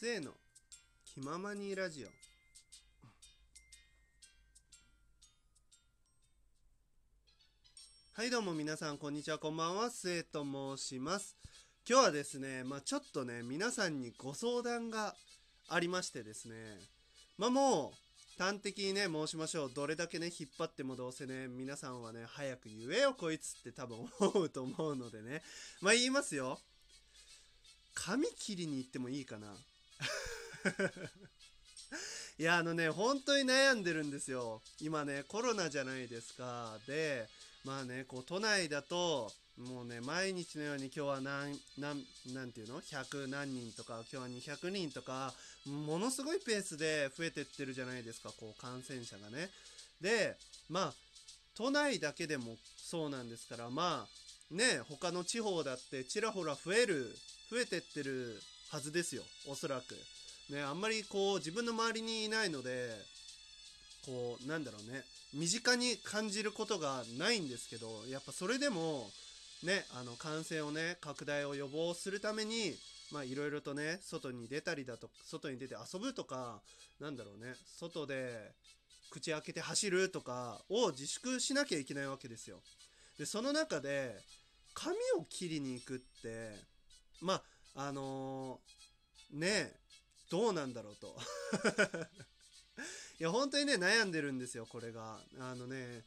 [0.00, 0.30] 末の。
[1.04, 2.08] 気ままにラジオ。
[8.14, 9.90] はいどうも皆さんこんにちはこんばんは。
[9.90, 11.36] 末と申します。
[11.86, 15.14] 今日はですねまあちょっとね皆さんにご相談が
[15.68, 16.54] ありましてですね。
[17.36, 17.92] まあも
[18.38, 19.70] う端的にね申しましょう。
[19.70, 25.42] どれだけね引っ張ってもどうせね皆さんはね早く言えよこいつって多分思うと思うのでね。
[25.82, 26.58] まあ言いますよ。
[27.92, 29.48] 髪切りに行ってもいいかな。
[32.38, 34.62] いやあのね本当に悩んでるんですよ。
[34.80, 36.78] 今ねコロナじゃないですか。
[36.86, 37.28] で
[37.64, 45.34] まあねこう都内だともうね毎日のように今日は何何何ていうの？100何人とか今日は200人とか
[45.66, 48.30] ものすごいペースで増えてってるじゃないですか。
[48.40, 49.50] こう感染者がね。
[50.00, 50.36] で
[50.70, 50.92] まあ
[51.54, 54.06] 都内だけでもそうなんですからま
[54.50, 57.14] あね他の地方だってちらほら増える
[57.50, 59.96] 増えてってるはずですよおそらく。
[60.50, 62.90] ねあんまりこう自分の周りにいないので
[64.06, 65.02] こうなんだろうね
[65.34, 69.10] 身近に感じることがないんですけどやっぱそれでも
[69.64, 72.74] ねあの感染をね拡大を予防するために
[73.12, 76.60] まあいろいろとね外に出たりだと外に出て遊ぶとか
[77.00, 78.52] なんだろうね外で
[79.10, 82.58] 口開けて走るとかを自粛しなきゃいけないわけですよ。
[83.18, 84.14] でその中で
[84.74, 86.54] 髪を切りに行くって
[87.20, 87.42] まあ
[87.74, 89.72] あのー、ね
[90.30, 91.16] どうなんだろうと。
[93.18, 95.20] いや本当にね悩んでるんですよこれが。
[95.38, 96.04] あのね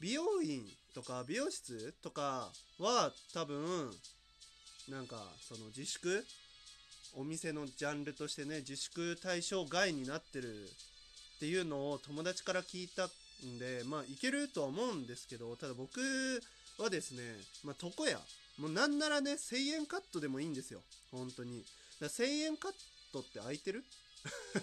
[0.00, 3.94] 美容院とか美容室とかは多分
[4.88, 6.24] なんかその自粛
[7.14, 10.68] お店のジャンルとしてね自粛対象外になってる
[11.36, 16.00] っていうのを友達から聞いたんでまあいけるとは思うんですけどただ僕
[16.78, 17.22] はですね
[17.64, 18.20] まあ床屋。
[18.58, 20.80] もうなんならね1000円カットでもいいんですよ。
[21.10, 21.64] 本当に。
[22.00, 22.72] だ1000円カッ
[23.12, 23.84] トって空いてる？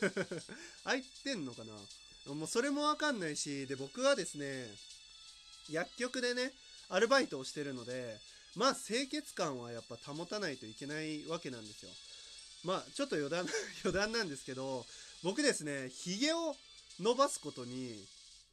[0.84, 2.34] 空いてんのかな？
[2.34, 4.66] もうそれもわかんないしで僕はですね
[5.68, 6.52] 薬局でね
[6.88, 8.16] アルバイトをしてるので
[8.54, 11.90] まあ清潔感はやっぱ保たないといけないわけなんですよ。
[12.64, 13.46] まあちょっと余談
[13.84, 14.86] 余談なんですけど
[15.22, 16.56] 僕ですねヒゲを
[17.00, 18.06] 伸ばすことに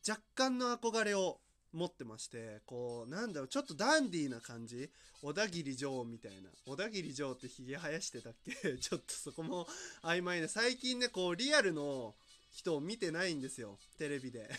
[0.07, 1.39] 若干の憧れを
[1.73, 4.89] 持ってましてこうなんだろうちょっとダンディーな感じ？
[5.21, 6.49] 小田切城みたいな。
[6.65, 8.77] 小田切城ってヒゲ生やしてたっけ？
[8.79, 9.67] ちょっとそこも
[10.01, 12.15] 曖昧で最近ねこうリアルの
[12.51, 13.77] 人を見てないんですよ。
[13.97, 14.49] テレビで。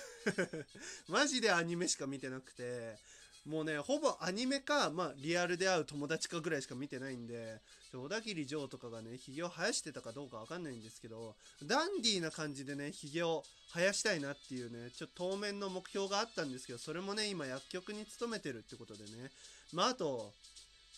[1.08, 2.96] マジでアニメしか見てなくて。
[3.46, 7.58] もうねほぼアニメか、まあ、リアルで会う友達かぐらいしか見てないんで
[7.92, 11.34] 小田切城とかがねひげを生やしてたかどうかわかんないんですけど
[11.64, 13.42] ダンディーな感じでねひげを
[13.72, 19.30] 生やしたいなっていうねちょっと当面の目標があったんですけどそれもね今薬局に勤めてるってことでね。
[19.72, 20.32] まああと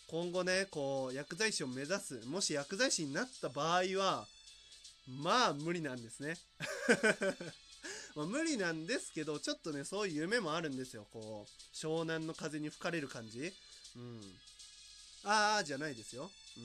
[0.07, 4.25] 今後ねこう薬剤師を目指すもし薬剤師になった場合は
[5.07, 6.35] まあ無理なんですね。
[8.15, 11.05] まあ、無理なんですけどちょっとねそういう夢もあるんですよ。
[11.11, 13.51] こう湘南の風に吹かれる感じ。
[13.95, 14.21] うん。
[15.25, 16.29] ああじゃないですよ。
[16.57, 16.63] うん。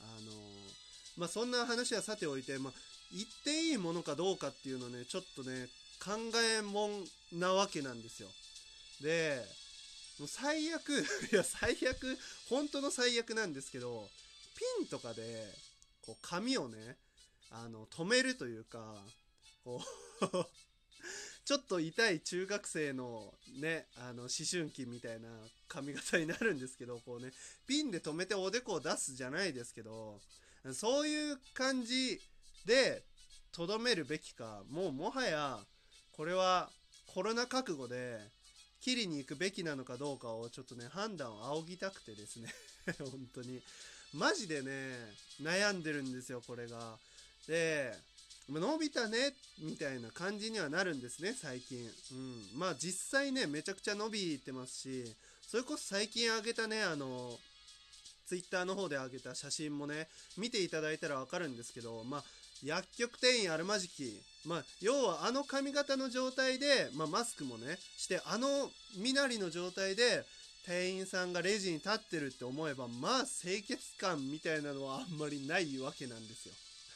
[0.00, 2.72] あのー、まあそんな話はさておいてまあ
[3.12, 5.68] 言っていいものかどうかっていうのねちょっとね
[6.04, 6.12] 考
[6.58, 6.90] えもん
[7.38, 8.28] なわけなんですよ。
[9.00, 9.42] で
[10.18, 10.90] もう最悪
[11.32, 12.18] いや最悪
[12.48, 14.10] 本当の最悪なんですけど
[14.78, 15.52] ピンとかで
[16.02, 16.98] こう髪をね
[17.50, 19.02] あの止めるというか
[19.64, 19.82] こ
[20.20, 20.46] う
[21.44, 25.28] ちょっと痛い中学生のねあの思春期みたいな
[25.68, 27.32] 髪型になるんですけどこうね。
[27.66, 30.20] ピンで留めておでこを出すじゃないですけど
[30.72, 32.20] そういう感じ
[32.64, 33.02] で
[33.52, 35.58] とどめるべきかもうもはや
[36.12, 36.70] これは
[37.12, 38.18] コロナ覚悟で
[38.80, 42.52] 切りに行くべきなのかどうかをちょっとね判断を仰ぎたくてですね。
[42.98, 43.62] 本当に。
[44.12, 44.94] マジでね
[45.42, 46.98] 悩んでるんですよこれが。
[47.46, 47.94] で
[48.50, 49.32] 伸びたね
[49.62, 55.04] みたいな感じにはなるんですね最近、うん、まあ実際ねめちゃくちゃ伸びてますし
[55.46, 57.32] それこそ最近あげたねあの
[58.26, 62.24] ツイッターの方で上げた写真もね見ていただいたら分かるんですけどまあ
[62.62, 68.48] 薬局店員あるまじきまあ要はあの髪型の状態で、まあ、マスクもねしてあの
[68.96, 70.24] 身なりの状態で
[70.66, 76.54] 店員さんがレジに立ってるって思えばまあ清潔感みたいなのはあんまりないわけなんですよ。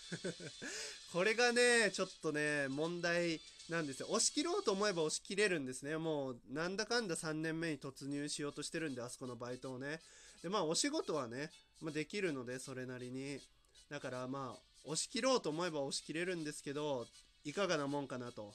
[1.12, 4.08] これがね、ちょっとね、問題なんですよ。
[4.10, 5.96] 押し切ろうと思えば押し切れるんですね。
[5.96, 10.00] もう、なんだかんだ3年目に突入しようとしてるんで、あそこのバイトをね。
[10.42, 11.50] で、まあ、お仕事はね、
[11.80, 13.40] まあ、できるので、それなりに。
[13.88, 17.06] だから、まあ、押し切ろうと思えば押し切れるんですけど、
[17.44, 18.54] いかがなもんかなと。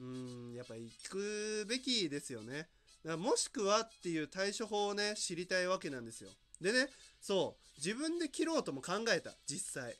[0.00, 2.68] うん、やっぱ行くべきですよね。
[3.16, 6.30] もしくはっていう対処法をね、知りたいわけなんですよ。
[6.60, 6.88] でね、
[7.20, 9.96] そう、自分で切ろうとも考えた、実際。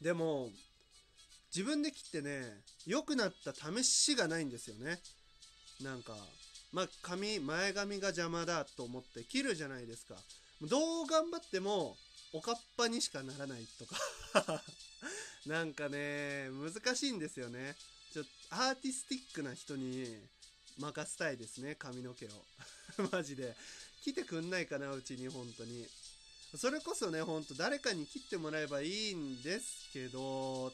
[0.00, 0.48] でも
[1.54, 2.42] 自分で切ってね
[2.86, 4.98] 良くなった試しがないんですよね。
[5.82, 6.14] なんか
[6.72, 10.14] まあ髪前髪が邪魔だと思って切るじゃないですか。
[10.62, 11.96] どう頑張っても
[12.32, 14.62] おかっぱにしかならないとか。
[15.46, 17.76] なんかね難しいんですよね。
[18.12, 20.16] ちょっとアーティスティックな人に
[20.78, 22.28] 任せたいですね髪の毛を。
[23.12, 23.56] マジで。
[24.02, 25.86] 来てくんないかなうちに本当に。
[26.56, 30.72] それこそねほんと誰かに切ってもらえばいいんですけど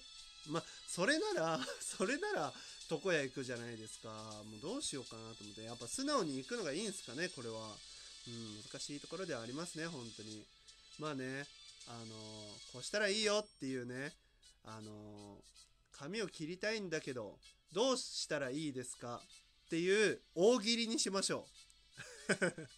[0.48, 2.52] まあそれなら それなら
[2.90, 4.08] 床屋行くじゃないですか。
[4.44, 5.64] もうどうしようかなと思って。
[5.64, 7.76] やっぱ素直に行くのがいいんすかねこれは。
[8.28, 10.44] うん難しいところではありますね本当に。
[10.98, 11.46] まあね
[11.88, 12.14] あの
[12.72, 14.12] こうしたらいいよっていうね
[14.64, 15.42] あの
[15.92, 17.38] 髪を切りたいんだけど
[17.72, 19.20] どうしたらいいですか？
[19.66, 21.48] っていう大喜利にしましょ
[22.28, 22.68] う。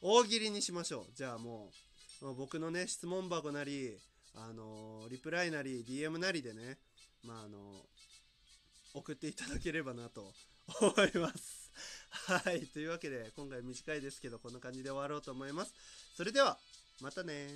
[0.00, 1.12] 大喜利にしましょう。
[1.14, 3.96] じゃあもう僕のね質問箱なり
[4.34, 6.78] あのリプライなり DM なりでね
[7.24, 7.58] まああの
[8.94, 10.32] 送っていただければなと
[10.80, 11.70] 思います。
[12.10, 12.66] はい。
[12.66, 15.74] というわけで今回短いですけどこんな感じで終わろうと思います。
[16.16, 16.58] それでは
[17.00, 17.48] またね